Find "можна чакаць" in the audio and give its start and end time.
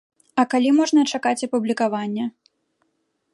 0.77-1.45